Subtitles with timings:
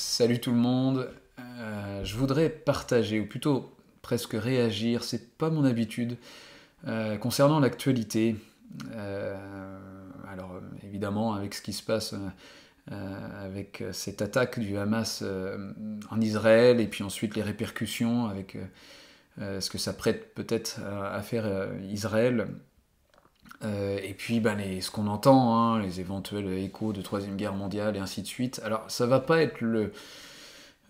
[0.00, 1.10] Salut tout le monde.
[1.40, 6.16] Euh, je voudrais partager, ou plutôt presque réagir, c'est pas mon habitude,
[6.86, 8.36] euh, concernant l'actualité.
[8.92, 9.36] Euh,
[10.30, 12.14] alors évidemment, avec ce qui se passe,
[12.88, 15.24] avec cette attaque du Hamas
[16.10, 18.56] en Israël, et puis ensuite les répercussions avec
[19.36, 22.46] ce que ça prête peut-être à, faire Israël.
[23.62, 27.98] Et puis ben, ce qu'on entend, hein, les éventuels échos de Troisième Guerre mondiale et
[27.98, 28.60] ainsi de suite.
[28.64, 29.92] Alors ça va pas être le,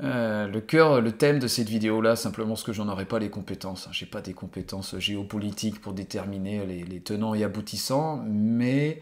[0.01, 3.31] euh, le cœur, le thème de cette vidéo-là, simplement parce que j'en aurais pas les
[3.31, 3.89] compétences.
[3.91, 9.01] J'ai pas des compétences géopolitiques pour déterminer les, tenants et aboutissants, mais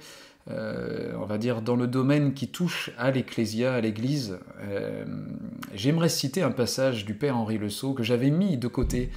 [0.51, 5.05] euh, on va dire dans le domaine qui touche à l'Ecclésia, à l'Église, euh,
[5.75, 9.11] j'aimerais citer un passage du Père Henri Le Sceau que j'avais mis de côté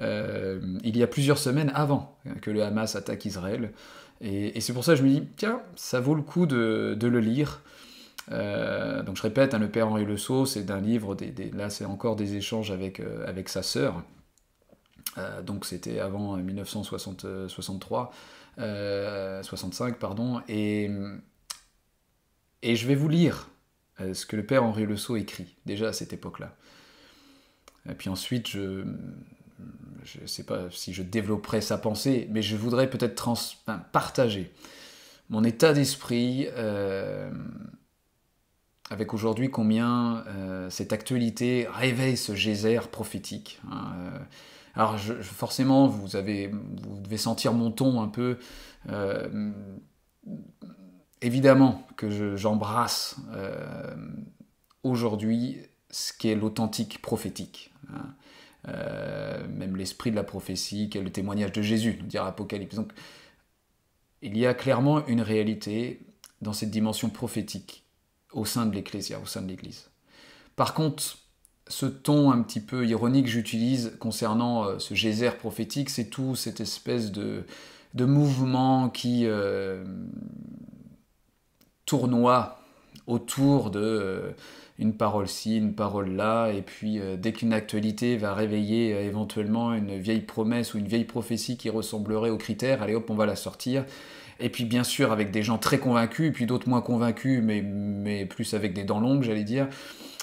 [0.00, 3.72] il y a plusieurs semaines avant que le Hamas attaque Israël.
[4.20, 7.20] Et, c'est pour ça que je me dis, tiens, ça vaut le coup de le
[7.20, 7.62] lire.
[8.32, 11.16] Euh, donc je répète, hein, le père Henri Le Sceau, c'est d'un livre,
[11.52, 14.02] là c'est encore des échanges avec, euh, avec sa sœur.
[15.18, 18.12] Euh, donc c'était avant 1963,
[18.56, 20.90] 65 pardon, et,
[22.62, 23.48] et je vais vous lire
[23.98, 26.54] ce que le père Henri Le Sceau écrit déjà à cette époque-là.
[27.88, 28.84] Et puis ensuite, je
[30.20, 33.14] ne sais pas si je développerai sa pensée, mais je voudrais peut-être
[33.92, 34.52] partager
[35.28, 36.48] mon état d'esprit
[38.90, 43.60] avec aujourd'hui combien euh, cette actualité réveille ce geyser prophétique.
[43.70, 44.18] Hein, euh.
[44.74, 48.38] alors forcément, vous, devez sentir mon ton un peu.
[48.88, 49.52] Euh,
[51.22, 53.16] évidemment que j'embrasse
[54.82, 55.60] aujourd'hui
[55.90, 57.72] ce qui est l'authentique prophétique.
[57.92, 58.14] Hein.
[58.64, 62.74] Même l'esprit de la prophétie, qui est le témoignage de Jésus, nous dira Apocalypse.
[62.74, 62.92] Donc,
[64.22, 66.00] il y a clairement une réalité
[66.40, 67.84] dans cette dimension prophétique
[68.32, 69.90] au sein de l'Ecclésia, au sein de l'Église.
[70.56, 71.18] Par contre,
[71.68, 76.36] ce ton un petit peu ironique que j'utilise concernant euh, ce geyser prophétique, c'est tout
[76.36, 77.44] cette espèce de,
[77.94, 79.84] de mouvement qui euh,
[81.84, 82.60] tournoie
[83.06, 84.30] autour de euh,
[84.78, 89.96] une parole ci, une parole là, et puis dès qu'une actualité va réveiller éventuellement une
[89.96, 93.36] vieille promesse ou une vieille prophétie qui ressemblerait aux critères, allez hop, on va la
[93.36, 93.86] sortir
[94.38, 98.26] et puis bien sûr avec des gens très convaincus, puis d'autres moins convaincus, mais, mais
[98.26, 99.68] plus avec des dents longues, j'allais dire.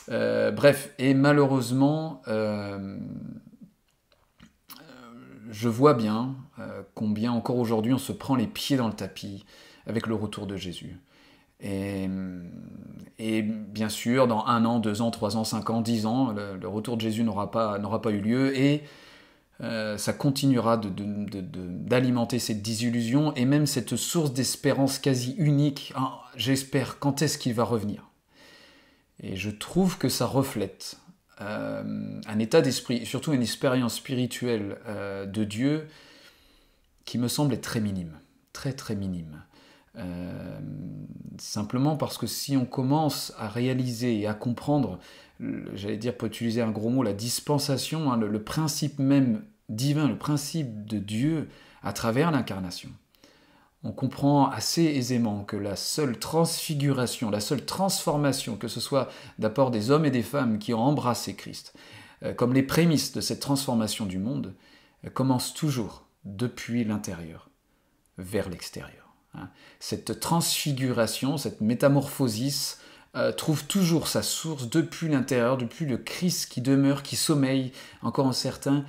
[0.09, 2.97] Euh, bref, et malheureusement, euh,
[5.49, 9.45] je vois bien euh, combien encore aujourd'hui on se prend les pieds dans le tapis
[9.87, 10.97] avec le retour de Jésus.
[11.63, 16.67] Et, bien sûr, dans un an, deux ans, trois ans, cinq ans, dix ans, le,
[16.67, 18.57] retour de Jésus n'aura pas, pas eu lieu.
[18.57, 18.83] Et
[19.61, 25.93] euh, ça continuera d'alimenter cette désillusion et même cette source d'espérance quasi unique.
[25.95, 28.09] Ah, j'espère quand est-ce qu'il va revenir.
[29.21, 30.97] Et je trouve que ça reflète
[31.41, 35.87] euh, un état d'esprit, surtout une expérience spirituelle euh, de Dieu
[37.05, 38.19] qui me semble être très minime,
[38.53, 39.43] très très minime.
[41.37, 44.99] Simplement parce que si on commence à réaliser et à comprendre,
[45.73, 50.17] j'allais dire, pour utiliser un gros mot, la dispensation, hein, le, principe même divin, le
[50.17, 51.49] principe de Dieu
[51.81, 52.89] à travers l'incarnation,
[53.83, 59.71] on comprend assez aisément que la seule transfiguration, la seule transformation, que ce soit d'apport
[59.71, 61.73] des hommes et des femmes qui ont embrassé Christ,
[62.23, 64.53] euh, comme les prémices de cette transformation du monde,
[65.05, 67.49] euh, commence toujours depuis l'intérieur
[68.17, 69.02] vers l'extérieur.
[69.35, 69.49] Hein.
[69.79, 72.79] Cette transfiguration, cette métamorphosis,
[73.15, 77.71] euh, trouve toujours sa source depuis l'intérieur, depuis le Christ qui demeure, qui sommeille
[78.01, 78.85] encore en certains,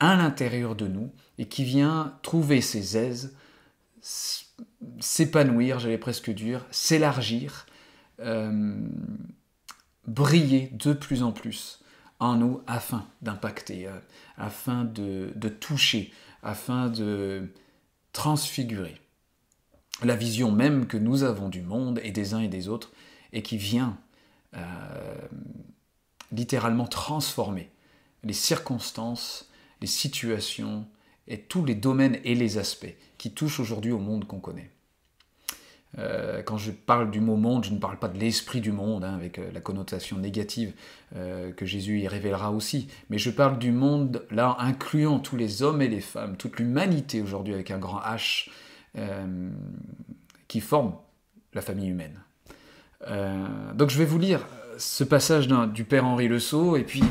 [0.00, 3.34] à l'intérieur de nous et qui vient trouver ses aises,
[5.00, 7.64] s'épanouir, j'allais presque dire, s'élargir,
[8.20, 8.76] euh,
[10.06, 11.80] briller de plus en plus
[12.20, 13.98] en nous afin d'impacter, euh,
[14.36, 16.12] afin de, toucher,
[16.42, 17.48] afin de
[18.12, 19.00] transfigurer
[20.02, 22.90] la vision même que nous avons du monde et des uns et des autres
[23.32, 23.96] et qui vient
[24.56, 24.60] euh,
[26.32, 27.70] littéralement transformer
[28.22, 29.50] les circonstances
[29.80, 30.86] les situations
[31.28, 34.70] et tous les domaines et les aspects qui touchent aujourd'hui au monde qu'on connaît.
[35.98, 39.04] Euh, quand je parle du mot monde, je ne parle pas de l'esprit du monde,
[39.04, 40.72] hein, avec euh, la connotation négative
[41.12, 45.80] que Jésus y révélera aussi, mais je parle du monde, là, incluant tous les hommes
[45.80, 48.48] et les femmes, toute l'humanité aujourd'hui avec un grand H,
[50.48, 50.94] qui forme
[51.52, 52.20] la famille humaine.
[53.74, 54.46] donc je vais vous lire
[54.78, 57.02] ce passage du Père Henri Le Sceau, et puis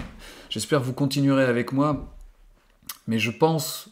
[0.50, 2.14] j'espère que vous continuerez avec moi
[3.08, 3.90] mais je pense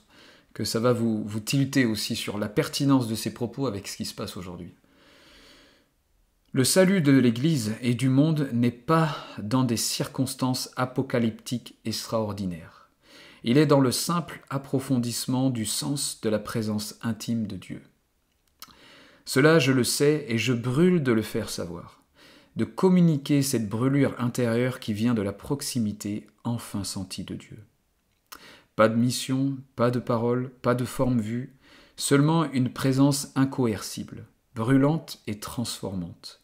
[0.54, 3.98] que ça va vous, vous tilter aussi sur la pertinence de ces propos avec ce
[3.98, 4.74] qui se passe aujourd'hui.
[6.54, 12.81] Le salut de l'Église et du monde n'est pas dans des circonstances apocalyptiques extraordinaires.
[13.44, 17.82] Il est dans le simple approfondissement du sens de la présence intime de Dieu.
[19.26, 22.04] Cela, je le sais, et je brûle de le faire savoir,
[22.56, 27.58] de communiquer cette brûlure intérieure qui vient de la proximité enfin sentie de Dieu.
[28.76, 31.56] Pas de mission, pas de parole, pas de forme vue,
[31.96, 36.42] seulement une présence incoercible, brûlante et transformante.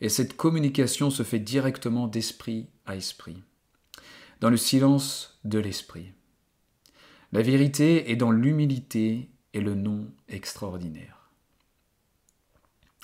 [0.00, 3.42] Et cette communication se fait directement d'esprit à esprit,
[4.40, 6.12] dans le silence de l'esprit.
[7.32, 11.30] La vérité est dans l'humilité et le nom extraordinaire.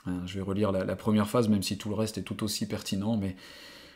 [0.07, 2.67] Hein, je vais relire la, première phase, même si tout le reste est tout aussi
[2.67, 3.37] pertinent, mais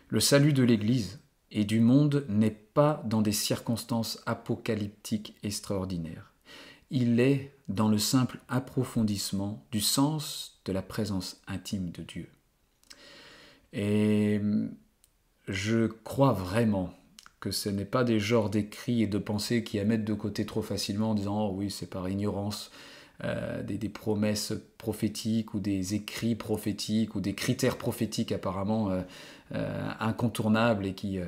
[0.09, 1.21] le salut de l'Église
[1.51, 6.33] et du monde n'est pas dans des circonstances apocalyptiques extraordinaires.
[6.91, 12.29] Il est dans le simple approfondissement du sens de la présence intime de Dieu.
[13.75, 14.41] Et
[15.47, 16.98] je crois vraiment
[17.41, 20.45] que ce n'est pas des genres d'écrits et de pensées qui à mettre de côté
[20.45, 22.71] trop facilement en disant oh oui c'est par ignorance
[23.25, 29.01] euh, des, promesses prophétiques ou des écrits prophétiques ou des critères prophétiques apparemment euh,
[29.57, 31.19] euh, incontournables et qui,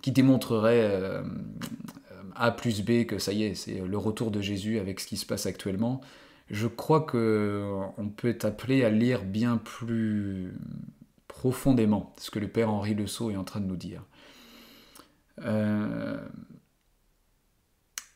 [0.00, 1.22] qui démontreraient
[2.36, 5.16] A plus B que ça y est, c'est le retour de Jésus avec ce qui
[5.16, 6.00] se passe actuellement.
[6.50, 10.52] Je crois qu'on peut être appelé à lire bien plus
[11.26, 14.04] profondément ce que le Père Henri Le Sceau est en train de nous dire.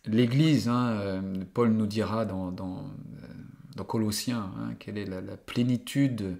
[0.06, 1.22] L'Église, hein,
[1.54, 6.38] Paul nous dira dans, dans Colossiens, hein, quelle est la, plénitude,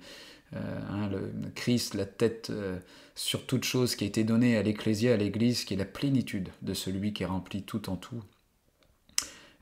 [0.55, 2.79] euh, hein, le, Christ, la tête euh,
[3.15, 6.51] sur toute chose qui a été donnée à l'Ecclésia, à l'Église, qui est la plénitude
[6.63, 8.23] de celui qui remplit tout en tout.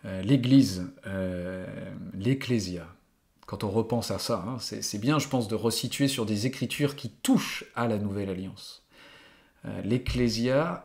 [0.05, 0.93] Euh, L'Église,
[2.13, 2.87] l'Ecclésia,
[3.47, 7.11] quand on repense à ça, c'est bien, je pense, de resituer sur des écritures qui
[7.11, 8.85] touchent à la Nouvelle Alliance.
[9.85, 10.83] L'Ecclésia,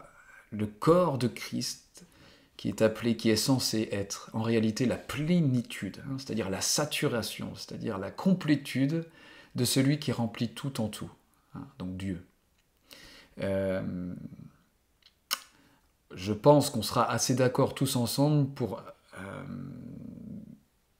[0.51, 2.05] le corps de Christ,
[2.55, 7.53] qui est appelé, qui est censé être en réalité la plénitude, hein, c'est-à-dire la saturation,
[7.55, 9.05] c'est-à-dire la complétude
[9.55, 11.11] de celui qui remplit tout en tout,
[11.55, 12.25] hein, donc Dieu.
[13.39, 14.13] Euh,
[16.15, 18.81] je pense qu'on sera assez d'accord tous ensemble pour
[19.19, 19.43] euh,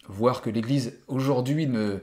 [0.07, 2.00] voir que l'Église aujourd'hui ne,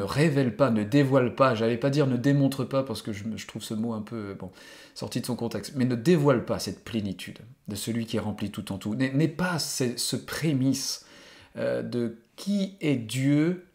[0.00, 3.62] révèle pas, ne dévoile pas, j'allais pas dire ne démontre pas parce que je, trouve
[3.62, 4.36] ce mot un peu
[4.94, 8.72] sorti de son contexte, mais ne dévoile pas cette plénitude de celui qui remplit tout
[8.72, 11.06] en tout, n'est pas ce, prémisse
[11.56, 13.66] euh, de qui est Dieu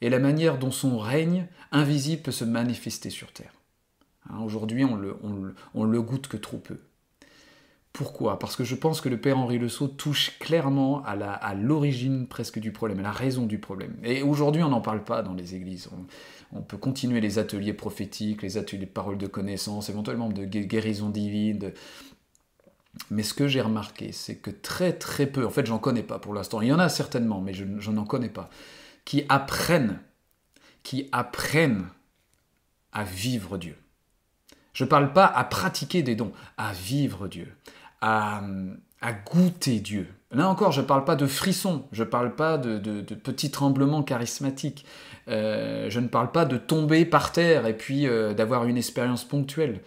[0.00, 3.54] et la manière dont son règne invisible peut se manifester sur terre.
[4.28, 6.78] Hein, aujourd'hui, on le goûte que trop peu.
[7.94, 8.40] Pourquoi?
[8.40, 12.72] Parce que je pense que le père Henri Le touche clairement à l'origine presque du
[12.72, 13.96] problème, à la raison du problème.
[14.02, 15.88] Et aujourd'hui, on n'en parle pas dans les églises.
[16.52, 21.08] On, peut continuer les ateliers prophétiques, les ateliers de paroles de connaissance, éventuellement de guérison
[21.08, 21.72] divine.
[23.10, 26.18] Mais ce que j'ai remarqué, c'est que très très peu, en fait j'en connais pas
[26.18, 28.50] pour l'instant, il y en a certainement, mais je n'en connais pas,
[29.04, 30.00] qui apprennent,
[30.82, 31.86] qui apprennent
[32.92, 33.76] à vivre Dieu.
[34.72, 37.56] Je ne parle pas à pratiquer des dons, à vivre Dieu
[38.04, 40.08] à, goûter Dieu.
[40.30, 44.02] Là encore, je ne parle pas de frissons, je ne parle pas de, petits tremblements
[44.02, 44.84] charismatiques,
[45.28, 49.24] euh, je ne parle pas de tomber par terre et puis euh, d'avoir une expérience
[49.24, 49.80] ponctuelle.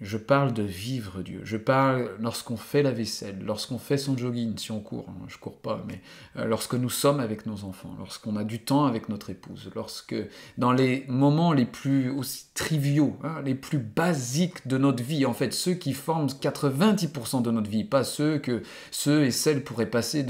[0.00, 1.40] Je parle de vivre Dieu.
[1.42, 5.38] Je parle lorsqu'on fait la vaisselle, lorsqu'on fait son jogging, si on court, hein, je
[5.38, 6.00] cours pas, mais
[6.36, 10.14] euh, lorsque nous sommes avec nos enfants, lorsqu'on a du temps avec notre épouse, lorsque
[10.56, 15.34] dans les moments les plus aussi triviaux, hein, les plus basiques de notre vie, en
[15.34, 19.90] fait, ceux qui forment 90% de notre vie, pas ceux que ceux et celles pourraient
[19.90, 20.24] passer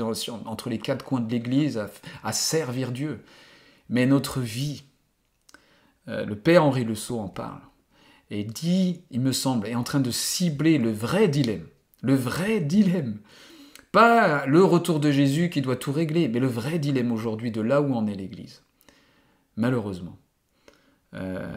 [0.47, 1.79] entre les quatre coins de l'Église
[2.25, 3.23] à, servir Dieu,
[3.91, 4.85] mais notre vie.
[6.09, 7.61] Euh, le Père Henri Le Sceau en parle
[8.31, 11.67] et dit, il me semble, est en train de cibler le vrai dilemme.
[12.03, 13.19] Le vrai dilemme.
[13.93, 17.61] Pas le retour de Jésus qui doit tout régler, mais le vrai dilemme aujourd'hui de
[17.61, 18.63] là où en est l'Église.
[19.57, 20.19] Malheureusement.
[21.15, 21.49] Euh,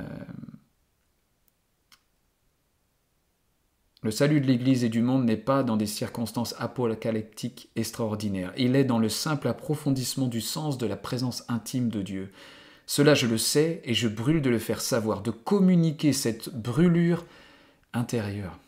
[4.01, 8.53] le salut de l'Église et du monde n'est pas dans des circonstances apocalyptiques extraordinaires.
[8.57, 12.31] Il est dans le simple approfondissement du sens de la présence intime de Dieu.
[12.93, 17.25] Cela je le sais et je brûle de le faire savoir, de communiquer cette brûlure
[17.93, 18.59] intérieure.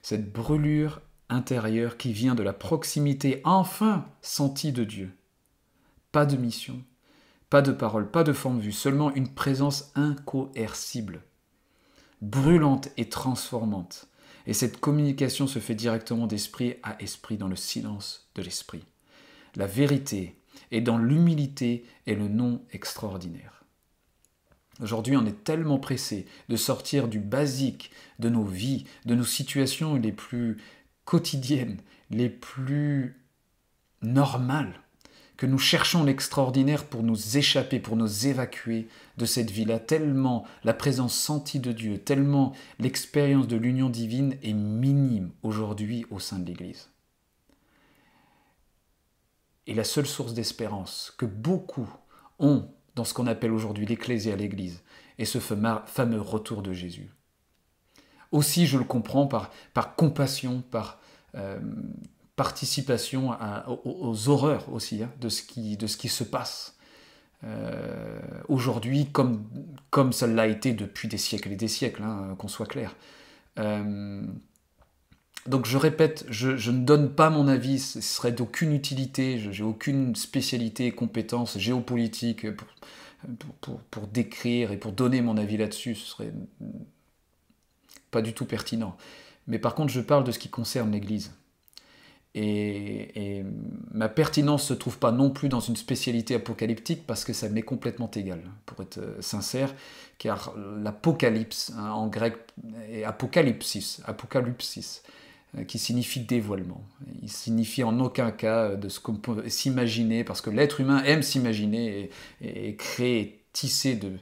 [0.00, 5.10] Cette brûlure intérieure qui vient de la proximité enfin sentie de Dieu.
[6.12, 6.82] Pas de mission,
[7.50, 11.20] pas de parole, pas de forme vue, seulement une présence incoercible,
[12.22, 14.08] brûlante et transformante.
[14.46, 18.86] Et cette communication se fait directement d'esprit à esprit dans le silence de l'esprit.
[19.56, 20.37] La vérité
[20.70, 23.64] et dans l'humilité et le nom extraordinaire.
[24.80, 29.96] Aujourd'hui, on est tellement pressé de sortir du basique de nos vies, de nos situations
[29.96, 30.58] les plus
[31.04, 31.78] quotidiennes,
[32.10, 33.16] les plus
[34.02, 34.80] normales,
[35.36, 40.74] que nous cherchons l'extraordinaire pour nous échapper, pour nous évacuer de cette vie-là, tellement la
[40.74, 46.46] présence sentie de Dieu, tellement l'expérience de l'union divine est minime aujourd'hui au sein de
[46.46, 46.88] l'Église.
[49.68, 51.88] Et la seule source d'espérance que beaucoup
[52.38, 54.82] ont dans ce qu'on appelle aujourd'hui l'Ecclésia, l'Église,
[55.18, 57.10] et ce fameux retour de Jésus.
[58.32, 59.50] Aussi, je le comprends par,
[59.94, 60.98] compassion, par
[61.34, 61.60] euh,
[62.34, 63.36] participation
[63.84, 66.78] aux, horreurs aussi hein, de, ce qui, de ce qui se passe
[67.44, 69.44] euh, aujourd'hui, comme,
[69.90, 72.96] comme ça l'a été depuis des siècles et des siècles, hein, qu'on soit clair.
[73.58, 74.22] Euh,
[75.48, 79.68] donc je répète, je, ne donne pas mon avis, ce serait d'aucune utilité, je n'ai
[79.68, 82.46] aucune spécialité, compétence géopolitique
[83.90, 86.32] pour, décrire et pour donner mon avis là-dessus, ce serait
[88.10, 88.96] pas du tout pertinent.
[89.46, 91.32] Mais par contre, je parle de ce qui concerne l'Église.
[92.34, 93.42] Et,
[93.90, 97.62] ma pertinence se trouve pas non plus dans une spécialité apocalyptique parce que ça m'est
[97.62, 99.74] complètement égal, pour être sincère,
[100.18, 102.36] car l'apocalypse hein, en grec
[102.90, 105.02] est apocalypsis, apocalypsis.
[105.56, 106.84] Euh, qui signifie dévoilement.
[107.22, 111.22] Il signifie en aucun cas de ce qu'on peut s'imaginer, parce que l'être humain aime
[111.22, 112.10] s'imaginer
[112.42, 114.12] et, créer, tisser de,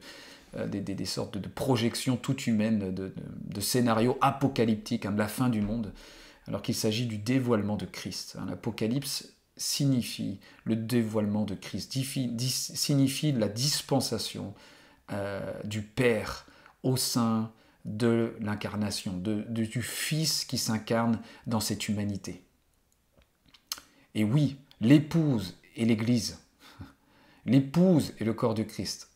[0.56, 5.62] euh, des, sortes de, projections toutes humaines, de, scénarios apocalyptiques hein, de la fin du
[5.62, 5.92] monde,
[6.46, 8.36] alors qu'il s'agit du dévoilement de Christ.
[8.38, 8.46] Hein.
[8.48, 11.92] L'Apocalypse signifie le dévoilement de Christ,
[12.38, 14.54] signifie la dispensation
[15.10, 16.46] euh, du Père
[16.84, 17.50] au sein
[17.86, 22.42] de l'incarnation, du Fils qui s'incarne dans cette humanité.
[24.14, 26.40] Et oui, l'épouse et l'Église,
[27.46, 29.10] l'épouse et le corps de Christ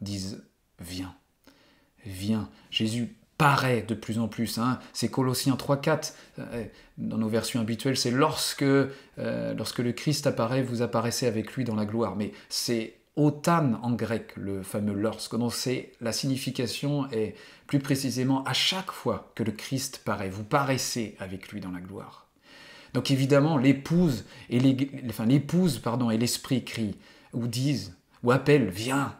[0.00, 0.42] disent
[0.80, 1.14] Viens,
[2.04, 2.48] viens.
[2.70, 4.58] Jésus paraît de plus en plus.
[4.58, 4.78] Hein.
[4.92, 6.64] C'est Colossiens 3.4, euh,
[6.98, 8.88] dans nos versions habituelles, c'est lorsque, euh,
[9.54, 12.16] lorsque le Christ apparaît, vous apparaissez avec lui dans la gloire.
[12.16, 15.36] Mais c'est Otan en grec, le fameux lorsque.
[15.36, 20.44] Donc c'est la signification est plus précisément à chaque fois que le Christ paraît, vous
[20.44, 22.26] paraissez avec lui dans la gloire.
[22.92, 26.96] Donc évidemment, l'épouse et l'épouse pardon et l'esprit crient
[27.32, 29.16] ou disent ou appellent viens,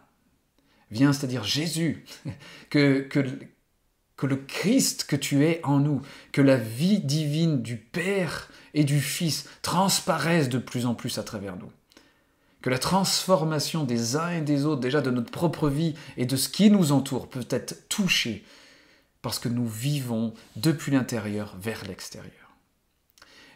[0.90, 2.04] viens, c'est-à-dire Jésus,
[2.70, 6.00] que, que le Christ que tu es en nous,
[6.32, 11.22] que la vie divine du Père et du Fils transparaissent de plus en plus à
[11.22, 11.70] travers nous
[12.64, 16.35] que la transformation des uns et des autres, déjà de notre propre vie et de
[16.35, 18.42] ce qui nous entoure, peut être touchée
[19.21, 22.56] parce que nous vivons depuis l'intérieur vers l'extérieur.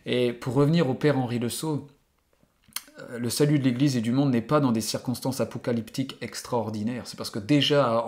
[0.04, 1.88] Et pour revenir au Père Henri Le Sceau,
[3.16, 7.02] le salut de l'Église et du monde n'est pas dans des circonstances apocalyptiques extraordinaires.
[7.06, 8.04] C'est parce que déjà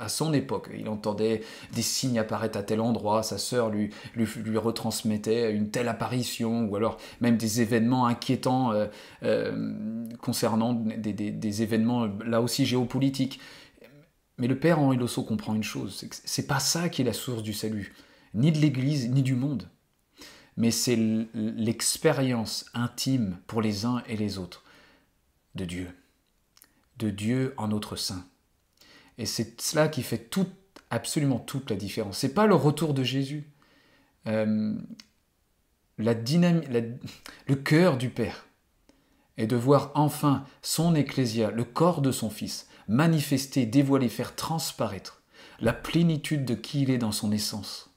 [0.00, 1.42] à son époque, il entendait
[1.74, 6.76] des signes apparaître à tel endroit, sa sœur lui, lui, retransmettait une telle apparition, ou
[6.76, 8.86] alors même des événements inquiétants euh,
[9.22, 13.40] euh, concernant des, événements là aussi géopolitiques.
[14.38, 17.42] Mais le père Henri Losso comprend une chose, c'est pas ça qui est la source
[17.42, 17.92] du salut,
[18.34, 19.68] ni de l'Église, ni du monde
[20.58, 20.98] mais c'est
[21.34, 24.64] l'expérience intime pour les uns et les autres
[25.54, 25.88] de Dieu,
[26.98, 28.26] de Dieu en notre sein.
[29.18, 30.36] Et c'est cela qui fait
[30.90, 32.18] absolument toute la différence.
[32.18, 33.48] C'est pas le retour de Jésus.
[34.26, 34.74] Euh,
[35.96, 38.46] la le cœur du Père
[39.36, 45.22] est de voir enfin son ecclésia, le corps de son Fils, manifester, dévoiler, faire transparaître
[45.60, 47.87] la plénitude de qui il est dans son essence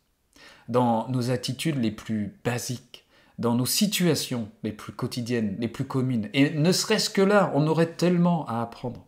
[0.71, 3.05] dans nos attitudes les plus basiques,
[3.37, 6.29] dans nos situations les plus quotidiennes, les plus communes.
[6.33, 9.05] Et ne serait-ce que là, on aurait tellement à apprendre.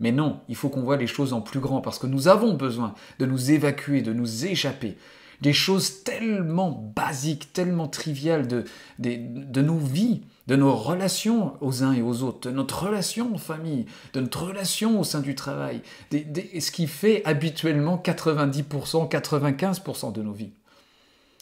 [0.00, 2.54] Mais non, il faut qu'on voit les choses en plus grand, parce que nous avons
[2.54, 4.96] besoin de nous évacuer, de nous échapper.
[5.42, 8.64] Des choses tellement basiques, tellement triviales de,
[8.98, 13.38] de, nos vies, de nos relations aux uns et aux autres, de notre relation en
[13.38, 20.22] famille, de notre relation au sein du travail, ce qui fait habituellement 90%, 95% de
[20.22, 20.52] nos vies.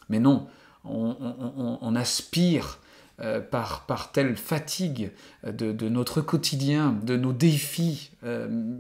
[0.08, 0.46] Mais non,
[0.84, 2.80] on, aspire
[3.20, 5.12] euh, par, par, telle fatigue
[5.46, 8.78] de, notre quotidien, de nos défis euh,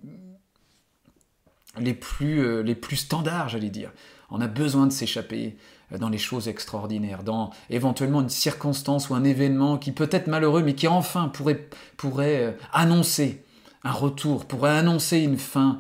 [1.78, 3.92] les, plus, euh, les plus standards, j'allais dire.
[4.30, 5.56] On a besoin de s'échapper
[5.98, 10.62] dans les choses extraordinaires, dans éventuellement une circonstance ou un événement qui peut être malheureux,
[10.62, 13.44] mais qui enfin pourrait, pourrait annoncer
[13.84, 15.78] un retour, pourrait annoncer une fin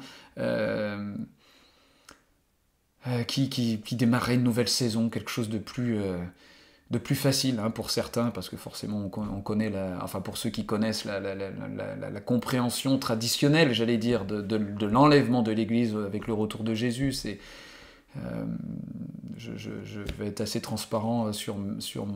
[3.06, 6.16] euh, qui, qui, démarrait une nouvelle saison, quelque chose de plus, euh,
[6.90, 10.48] de plus facile hein, pour certains, parce que forcément on, connaît, la, enfin pour ceux
[10.48, 16.64] qui connaissent la, la, compréhension traditionnelle, j'allais dire, de, l'enlèvement de l'Église avec le retour
[16.64, 17.12] de Jésus.
[17.12, 17.40] C'est,
[18.16, 18.46] euh,
[19.36, 22.06] je, je, vais être assez transparent sur, sur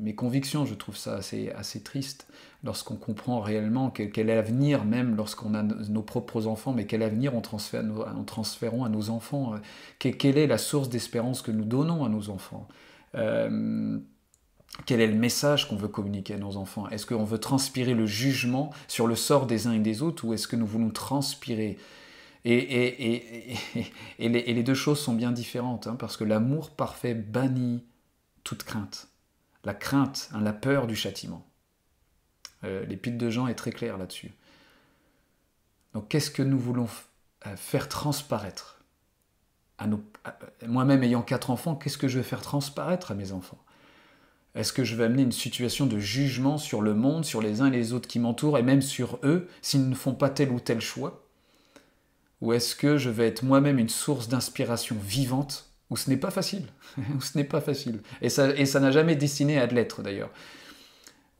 [0.00, 0.66] mes convictions.
[0.66, 2.26] Je trouve ça assez, triste
[2.64, 7.34] lorsqu'on comprend réellement quel, quel avenir, même lorsqu'on a nos propres enfants, mais quel avenir
[7.34, 7.84] on, transfère,
[8.16, 9.54] on transférons à nos enfants.
[9.54, 12.68] Euh, quelle est la source d'espérance que nous donnons à nos enfants
[13.16, 13.98] euh,
[14.86, 16.88] quel est le message qu'on veut communiquer à nos enfants?
[16.88, 20.32] Est-ce qu'on veut transpirer le jugement sur le sort des uns et des autres ou
[20.32, 21.78] est-ce que nous voulons transpirer?
[22.44, 23.54] Et, et,
[24.18, 27.84] et, les, deux choses sont bien différentes, hein, parce que l'amour parfait bannit
[28.44, 29.09] toute crainte
[29.64, 31.46] la crainte, hein, la peur du châtiment.
[32.64, 34.32] Euh, L'épître de Jean est très clair là-dessus.
[35.94, 36.88] Donc qu'est-ce que nous voulons
[37.46, 38.82] euh, faire transparaître
[39.78, 40.02] à nos...
[40.66, 43.62] Moi-même ayant quatre enfants, qu'est-ce que je vais faire transparaître à mes enfants?
[44.54, 47.66] Est-ce que je vais amener une situation de jugement sur le monde, sur les uns
[47.66, 50.60] et les autres qui m'entourent, et même sur eux, s'ils ne font pas tel ou
[50.60, 51.24] tel choix?
[52.40, 56.30] Ou est-ce que je vais être moi-même une source d'inspiration vivante où ce n'est pas
[56.30, 56.66] facile,
[57.16, 58.00] où ce n'est pas facile.
[58.22, 60.30] Et ça, n'a jamais destiné à l'être d'ailleurs.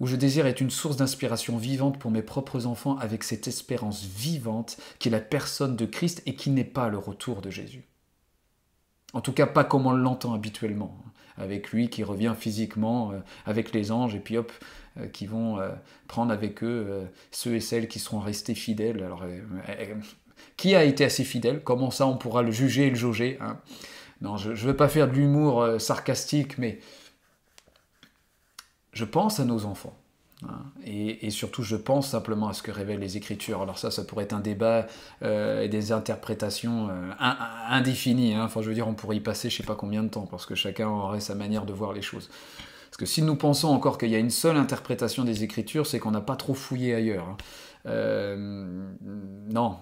[0.01, 4.05] Où je désire être une source d'inspiration vivante pour mes propres enfants avec cette espérance
[4.05, 7.85] vivante qui est la personne de Christ et qui n'est pas le retour de Jésus.
[9.13, 10.97] En tout cas, pas comme on l'entend habituellement,
[11.37, 14.53] avec lui qui revient physiquement, euh, avec les anges, et puis hop,
[14.99, 15.69] euh, qui vont euh,
[16.07, 19.03] prendre avec eux ceux et celles qui seront restés fidèles.
[19.03, 19.25] Alors,
[20.57, 21.63] qui a été assez fidèle?
[21.63, 23.59] Comment ça on pourra le juger et le jauger hein?
[24.21, 26.81] Non, je ne veux pas faire de l'humour euh, sarcastique, mais
[28.93, 29.97] je pense à nos enfants.
[30.49, 33.61] Hein, et, surtout, je pense simplement à ce que révèlent les Écritures.
[33.63, 34.87] Alors ça, ça pourrait être un débat
[35.23, 38.35] euh, et des interprétations euh, indéfinies.
[38.35, 38.45] Hein.
[38.45, 40.27] Enfin, je veux dire, on pourrait y passer je ne sais pas combien de temps,
[40.27, 42.31] parce que chacun aurait sa manière de voir les choses.
[43.01, 46.11] Que si nous pensons encore qu'il y a une seule interprétation des Écritures, c'est qu'on
[46.11, 47.31] n'a pas trop fouillé ailleurs.
[47.31, 47.37] Hein.
[47.87, 48.91] Euh,
[49.49, 49.79] non,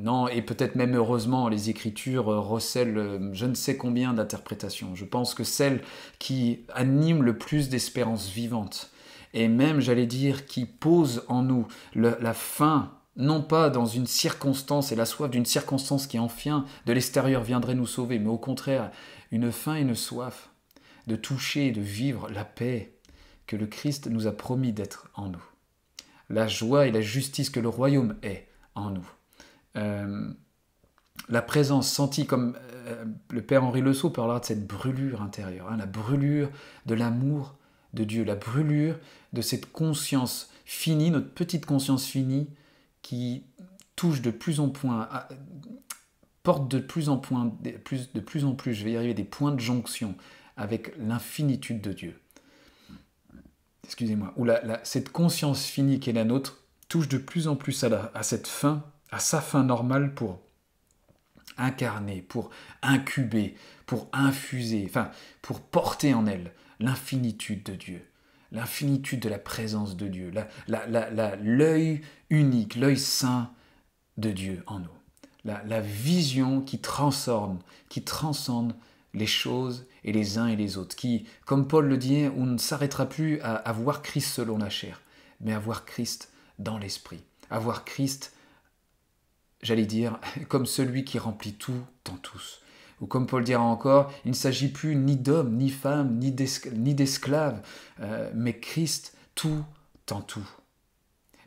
[0.00, 4.94] non, et peut-être même heureusement, les Écritures recèlent euh, je ne sais combien d'interprétations.
[4.94, 5.80] Je pense que celle
[6.20, 8.92] qui anime le plus d'espérance vivante,
[9.34, 14.92] et même, j'allais dire, qui pose en nous la fin non pas dans une circonstance
[14.92, 18.92] et la soif d'une circonstance qui enfin de l'extérieur viendrait nous sauver, mais au contraire
[19.32, 20.49] une faim et une soif
[21.10, 22.94] de toucher et de vivre la paix
[23.46, 25.44] que le Christ nous a promis d'être en nous
[26.30, 29.10] la joie et la justice que le royaume est en nous.
[29.76, 30.32] Euh,
[31.28, 35.68] la présence sentie comme euh, le Père Henri Le Sceau parlera de cette brûlure intérieure,
[35.70, 36.50] hein, la brûlure
[36.86, 37.56] de l'amour
[37.92, 38.96] de Dieu, la brûlure
[39.32, 42.48] de cette conscience finie, notre petite conscience finie
[43.02, 43.44] qui
[43.96, 44.88] touche de plus en plus,
[46.44, 49.52] porte de plus en plus, de plus en plus, je vais y arriver, des points
[49.52, 50.14] de jonction
[50.60, 52.20] avec l'infinitude de Dieu.
[53.84, 54.46] Excusez-moi, où
[54.84, 58.84] cette conscience finie qui est la nôtre touche de plus en plus à, cette fin,
[59.10, 60.38] à sa fin normale pour
[61.56, 62.50] incarner, pour
[62.82, 63.54] incuber,
[63.86, 68.06] pour infuser, enfin, pour porter en elle l'infinitude de Dieu,
[68.52, 70.30] l'infinitude de la présence de Dieu,
[70.68, 73.50] l'œil unique, l'œil saint
[74.18, 74.98] de Dieu en nous,
[75.44, 78.74] la, vision qui transforme, qui transcende
[79.14, 82.58] les choses et les uns et les autres, qui, comme Paul le dit, on ne
[82.58, 85.00] s'arrêtera plus à, voir Christ selon la chair,
[85.40, 88.34] mais à voir Christ dans l'esprit, à voir Christ,
[89.62, 92.60] j'allais dire, comme celui qui remplit tout en tous.
[93.00, 97.62] Ou comme Paul dira encore, il ne s'agit plus ni d'homme, ni femme, ni d'esclave,
[98.00, 99.64] euh, mais Christ tout
[100.10, 100.48] en tout.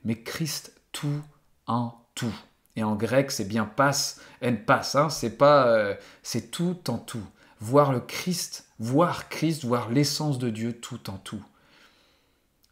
[0.03, 1.21] Mais Christ tout
[1.67, 2.33] en tout.
[2.75, 6.97] Et en grec, c'est bien passe, en passe, hein, c'est pas, euh, c'est tout en
[6.97, 7.23] tout
[7.63, 11.43] voir le Christ, voir Christ, voir l'essence de Dieu tout en tout.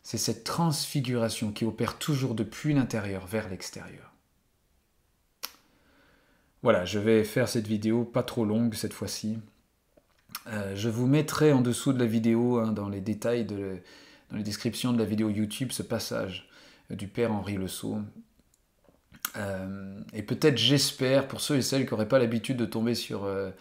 [0.03, 4.11] C'est cette transfiguration qui opère toujours depuis l'intérieur vers l'extérieur.
[6.61, 9.39] Voilà, je vais faire cette vidéo pas trop longue cette fois-ci.
[10.47, 14.43] Euh, je vous mettrai en dessous de la vidéo, hein, dans les détails, dans les
[14.43, 16.49] descriptions de la vidéo YouTube, ce passage
[16.89, 17.67] du Père Henri Le.
[19.37, 23.23] Euh, et peut-être, j'espère, pour ceux et celles qui n'auraient pas l'habitude de tomber sur
[23.23, 23.51] euh, euh,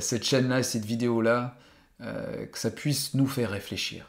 [0.00, 1.56] cette chaîne-là, cette vidéo-là,
[2.00, 4.06] euh, que ça puisse nous faire réfléchir.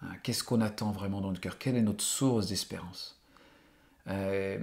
[0.00, 1.58] Hein, qu'est-ce qu'on attend vraiment dans le cœur?
[1.58, 3.20] Quelle est notre source d'espérance?
[4.08, 4.58] Euh,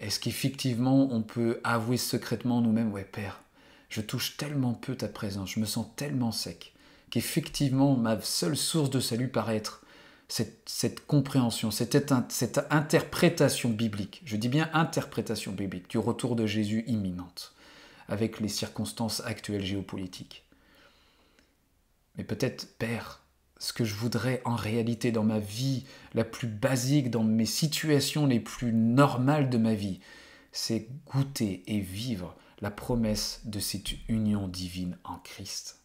[0.00, 3.40] Est-ce qu'effectivement on peut avouer secrètement nous-mêmes, ouais Père,
[3.88, 6.74] je touche tellement peu ta présence, je me sens tellement sec,
[7.08, 9.82] qu'effectivement ma seule source de salut paraît être
[10.28, 16.84] cette, compréhension, cette, cette interprétation biblique, je dis bien interprétation biblique, du retour de Jésus
[16.86, 17.53] imminente
[18.08, 20.44] avec les circonstances actuelles géopolitiques.
[22.16, 23.22] Mais peut-être, Père,
[23.58, 28.26] ce que je voudrais en réalité dans ma vie la plus basique, dans mes situations
[28.26, 30.00] les plus normales de ma vie,
[30.52, 35.80] c'est goûter et vivre la promesse de cette union divine en Christ.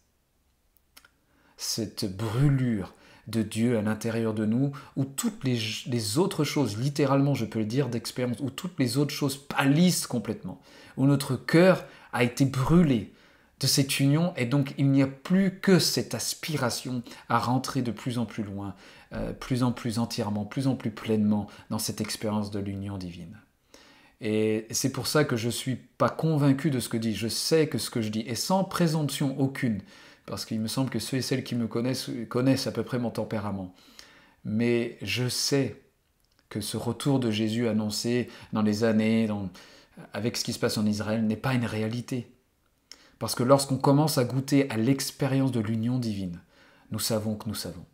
[1.56, 2.94] Cette brûlure
[3.26, 7.64] de Dieu à l'intérieur de nous, où toutes les, autres choses, littéralement je peux le
[7.64, 10.60] dire d'expérience, où toutes les autres choses pâlissent complètement,
[10.96, 13.12] où notre cœur a été brûlé
[13.60, 17.90] de cette union, et donc il n'y a plus que cette aspiration à rentrer de
[17.90, 18.74] plus en plus loin,
[19.12, 23.36] euh, plus en plus entièrement, plus en plus pleinement dans cette expérience de l'union divine.
[24.22, 27.14] Et c'est pour ça que je ne suis pas convaincu de ce que dit.
[27.14, 29.82] Je sais que ce que je dis est sans présomption aucune,
[30.26, 32.98] parce qu'il me semble que ceux et celles qui me connaissent connaissent à peu près
[32.98, 33.74] mon tempérament.
[34.44, 35.80] Mais je sais
[36.48, 39.28] que ce retour de Jésus annoncé dans les années,
[40.12, 42.32] avec ce qui se passe en Israël, n'est pas une réalité.
[43.18, 46.40] Parce que lorsqu'on commence à goûter à l'expérience de l'union divine,
[46.90, 47.84] nous savons que nous savons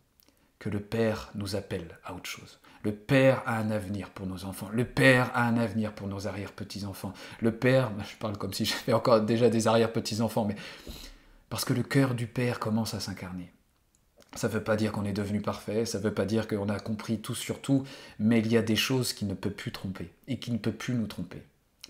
[0.59, 2.59] que le Père nous appelle à autre chose.
[2.83, 4.69] Le Père a un avenir pour nos enfants.
[4.71, 7.13] Le Père a un avenir pour nos arrière-petits-enfants.
[7.41, 10.55] Le Père, je parle comme si j'avais encore déjà des arrière-petits-enfants, mais
[11.49, 13.51] parce que le cœur du Père commence à s'incarner.
[14.35, 16.69] Ça ne veut pas dire qu'on est devenu parfait, ça ne veut pas dire qu'on
[16.69, 17.83] a compris tout sur tout,
[18.19, 20.73] mais il y a des choses qui ne peuvent plus tromper et qui ne peuvent
[20.73, 21.43] plus nous tromper.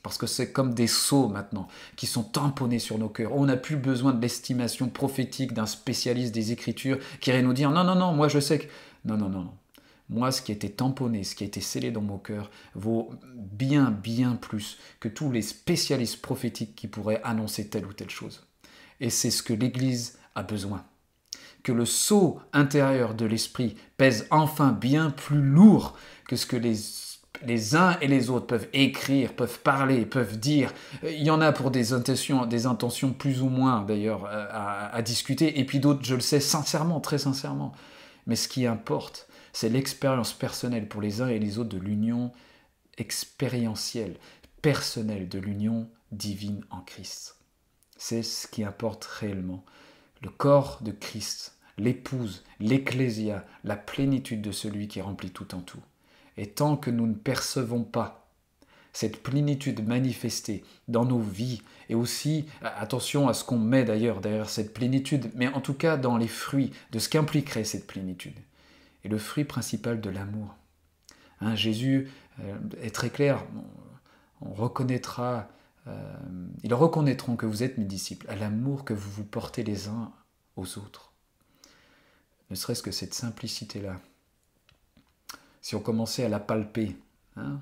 [0.07, 1.67] Parce que c'est comme des sceaux maintenant
[1.97, 3.33] qui sont tamponnés sur nos cœurs.
[3.35, 7.71] On n'a plus besoin de l'estimation prophétique d'un spécialiste des Écritures qui irait nous dire
[7.71, 8.67] non, non, non, moi je sais que.
[9.03, 9.53] Non, non, non, non.
[10.09, 13.09] Moi, ce qui a été tamponné, ce qui a été scellé dans mon cœur, vaut
[13.35, 18.45] bien, bien plus que tous les spécialistes prophétiques qui pourraient annoncer telle ou telle chose.
[19.01, 20.85] Et c'est ce que l'Église a besoin.
[21.63, 25.97] Que le sceau intérieur de l'Esprit pèse enfin bien plus lourd
[26.29, 26.77] que ce que les,
[27.45, 30.73] les uns et les autres peuvent écrire, peuvent parler, peuvent dire.
[31.03, 35.01] Il y en a pour des intentions, des intentions plus ou moins d'ailleurs à, à
[35.01, 37.73] discuter, et puis d'autres, je le sais sincèrement, très sincèrement.
[38.25, 42.31] Mais ce qui importe, c'est l'expérience personnelle pour les uns et les autres de l'union
[42.97, 44.17] expérientielle,
[44.61, 47.37] personnelle de l'union divine en Christ.
[47.97, 49.63] C'est ce qui importe réellement.
[50.21, 55.81] Le corps de Christ, l'épouse, l'ecclésia, la plénitude de celui qui remplit tout en tout.
[56.37, 58.29] Et tant que nous ne percevons pas
[58.93, 64.49] cette plénitude manifestée dans nos vies, et aussi, attention à ce qu'on met d'ailleurs derrière
[64.49, 68.37] cette plénitude, mais en tout cas dans les fruits de ce qu'impliquerait cette plénitude,
[69.03, 70.55] et le fruit principal de l'amour.
[71.41, 73.45] Hein, Jésus euh, est très clair,
[74.41, 75.47] on reconnaîtra
[75.87, 79.87] euh, ils reconnaîtront que vous êtes mes disciples à l'amour que vous vous portez les
[79.87, 80.11] uns
[80.55, 81.13] aux autres.
[82.49, 83.99] Ne serait-ce que cette simplicité-là.
[85.67, 86.95] Si on commençait à la palper
[87.35, 87.59] hein,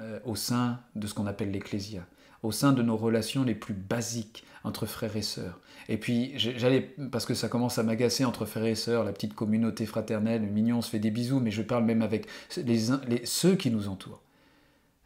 [0.00, 2.06] euh, au sein de ce qu'on appelle l'ecclésia,
[2.42, 5.60] au sein de nos relations les plus basiques entre frères et sœurs.
[5.90, 9.34] Et puis, j'allais, parce que ça commence à m'agacer entre frères et sœurs, la petite
[9.34, 13.56] communauté fraternelle, mignon, on se fait des bisous, mais je parle même avec les, ceux
[13.56, 14.22] qui nous entourent,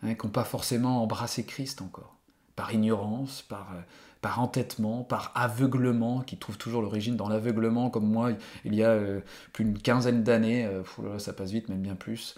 [0.04, 2.18] hein, qui n'ont pas forcément embrassé Christ encore
[2.54, 3.80] par ignorance, par, euh,
[4.20, 8.32] par entêtement, par aveuglement, qui trouve toujours l'origine dans l'aveuglement, comme moi,
[8.64, 9.20] il y a euh,
[9.52, 12.36] plus d'une quinzaine d'années, euh, ça passe vite, même bien plus,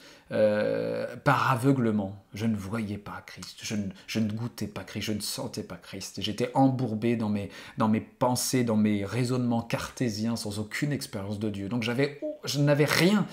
[1.25, 5.13] par aveuglement, je ne voyais pas Christ, je ne, je ne, goûtais pas Christ, je
[5.13, 10.37] ne sentais pas Christ, j'étais embourbé dans mes, dans mes pensées, dans mes raisonnements cartésiens,
[10.37, 11.69] sans aucune expérience de Dieu.
[11.69, 13.27] Donc j'avais, je n'avais rien,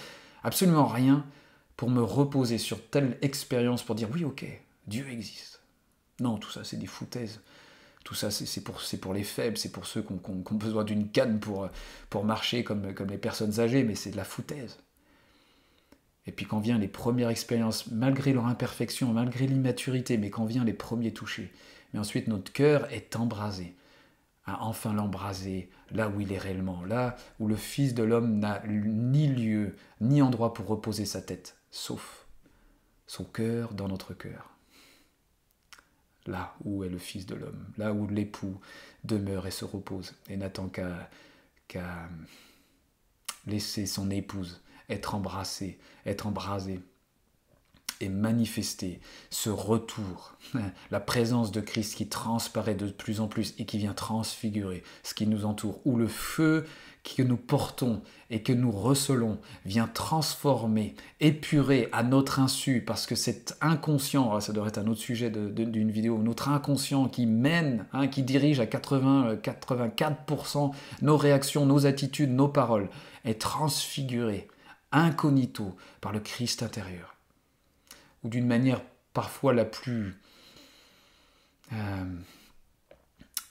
[0.44, 1.24] absolument rien,
[1.76, 4.46] pour me reposer sur telle expérience, pour dire oui, ok,
[4.88, 5.62] Dieu existe.
[6.20, 7.40] Non, tout ça, c'est des foutaises.
[8.08, 8.64] Tout ça, c'est
[9.02, 13.18] pour, les faibles, c'est pour ceux qui ont, besoin d'une canne pour, marcher comme, les
[13.18, 14.78] personnes âgées, mais c'est de la foutaise.
[16.26, 20.64] Et puis quand viennent les premières expériences, malgré leur imperfection, malgré l'immaturité, mais quand viennent
[20.64, 21.52] les premiers touchés,
[21.92, 23.76] mais ensuite notre cœur est embrasé,
[24.46, 28.64] à enfin l'embraser là où il est réellement, là où le Fils de l'homme n'a
[28.66, 32.26] ni lieu, ni endroit pour reposer sa tête, sauf
[33.06, 34.57] son cœur dans notre cœur
[36.28, 38.60] là où est le Fils de l'homme, là où l'époux
[39.04, 42.10] demeure et se repose, et n'attend qu'à
[43.46, 46.80] laisser son épouse être embrassée, être embrasée,
[48.00, 50.38] et manifester ce retour,
[50.92, 55.14] la présence de Christ qui transparaît de plus en plus et qui vient transfigurer ce
[55.14, 56.66] qui nous entoure, où le feu
[57.16, 63.16] que nous portons et que nous recelons vient transformer, épurer à notre insu, parce que
[63.16, 67.86] cet inconscient, ah, ça devrait être un autre sujet d'une vidéo, notre inconscient qui mène,
[67.94, 72.90] hein, qui dirige à 80, 84% nos réactions, nos attitudes, nos paroles,
[73.24, 74.48] est transfiguré,
[74.92, 77.16] incognito, par le Christ intérieur.
[78.24, 78.82] Ou d'une manière
[79.14, 80.16] parfois la plus
[81.74, 82.06] euh,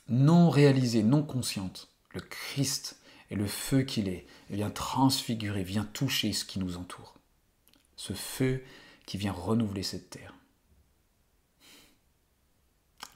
[0.09, 2.99] non réalisée, non consciente, le Christ
[3.31, 7.15] et le feu qu'il est vient transfigurer, vient toucher ce qui nous entoure.
[7.97, 8.63] Ce feu
[9.07, 10.35] qui vient renouveler cette terre.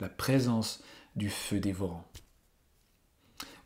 [0.01, 0.83] La présence
[1.16, 2.07] du feu dévorant.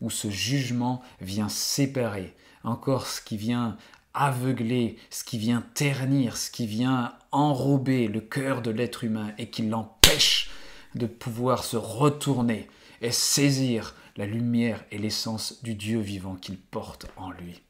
[0.01, 3.77] Où ce jugement vient séparer encore ce qui vient
[4.15, 9.51] aveugler, ce qui vient ternir, ce qui vient enrober le cœur de l'être humain et
[9.51, 10.51] qui l'empêche
[10.95, 12.69] de pouvoir se retourner
[13.01, 17.63] et saisir la lumière et l'essence du Dieu vivant qu'il porte en lui.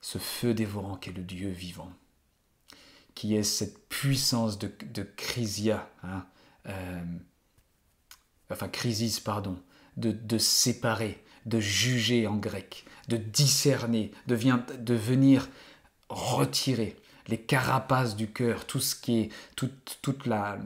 [0.00, 1.92] Ce feu dévorant qu'est le Dieu vivant,
[3.14, 6.26] qui est cette puissance de, de chrysia, hein,
[6.68, 7.04] euh,
[8.50, 9.58] enfin crisis, pardon,
[9.96, 14.36] de, de séparer, de juger en grec, de discerner, de,
[14.76, 15.48] de venir
[16.08, 16.96] retirer
[17.28, 20.58] les carapaces du cœur, tout ce qui est toute la,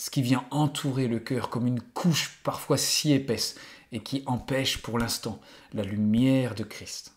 [0.00, 3.56] ce qui vient entourer le cœur comme une couche parfois si épaisse
[3.92, 5.40] et qui empêche pour l'instant
[5.72, 7.14] la lumière de Christ,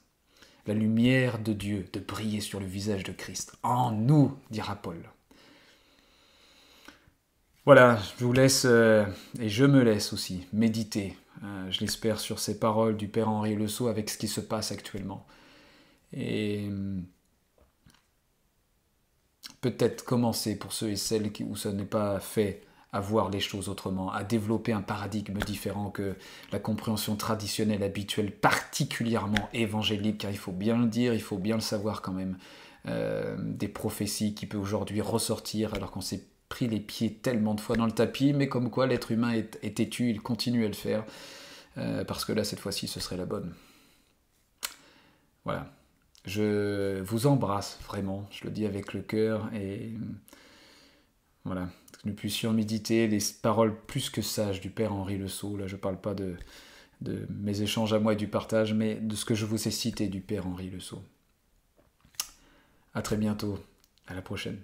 [0.65, 3.53] la lumière de Dieu de briller sur le visage de Christ.
[3.63, 4.97] En nous, dira Paul.
[7.65, 9.05] Voilà, je vous laisse, euh,
[9.39, 13.55] et je me laisse aussi, méditer, euh, je l'espère, sur ces paroles du Père Henri
[13.55, 15.25] Le Sceau avec ce qui se passe actuellement.
[16.12, 17.05] Et hum,
[19.62, 22.62] peut-être commencer pour ceux et celles qui, où ça n'est pas fait
[22.93, 26.15] à voir les choses autrement, à développer un paradigme différent que
[26.51, 31.56] la compréhension traditionnelle habituelle, particulièrement évangélique, car il faut bien le dire, il faut bien
[31.56, 32.38] le savoir quand même,
[32.88, 37.62] euh, des prophéties qui peuvent aujourd'hui ressortir alors qu'on s'est pris les pieds tellement de
[37.62, 40.73] fois dans le tapis, mais comme quoi l'être humain est, têtu, il continue à le
[40.75, 41.03] faire,
[41.79, 43.53] euh, parce que là, cette fois-ci, ce serait la bonne.
[45.45, 45.73] Voilà.
[46.25, 49.93] Je vous embrasse vraiment, je le dis avec le cœur, et
[51.43, 51.67] voilà
[52.05, 55.57] nous puissions méditer les paroles plus que sages du Père Henri Le Sceau.
[55.57, 56.35] Là, je ne parle pas de,
[57.01, 59.71] de mes échanges à moi et du partage, mais de ce que je vous ai
[59.71, 61.01] cité du Père Henri Le Sceau.
[62.93, 63.57] À très bientôt.
[64.07, 64.59] À la prochaine.